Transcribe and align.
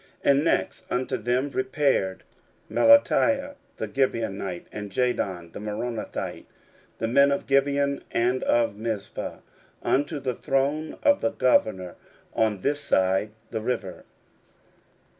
16:003:007 0.25 0.31
And 0.33 0.43
next 0.43 0.91
unto 0.91 1.17
them 1.17 1.51
repaired 1.51 2.23
Melatiah 2.71 3.53
the 3.77 3.87
Gibeonite, 3.87 4.65
and 4.71 4.91
Jadon 4.91 5.51
the 5.51 5.59
Meronothite, 5.59 6.47
the 6.97 7.07
men 7.07 7.31
of 7.31 7.45
Gibeon, 7.45 8.03
and 8.09 8.41
of 8.41 8.75
Mizpah, 8.75 9.41
unto 9.83 10.19
the 10.19 10.33
throne 10.33 10.97
of 11.03 11.21
the 11.21 11.29
governor 11.29 11.93
on 12.33 12.61
this 12.61 12.79
side 12.79 13.29
the 13.51 13.61
river. 13.61 14.03